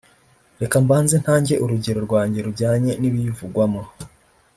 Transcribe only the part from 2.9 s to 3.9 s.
n’ibiyivugwamo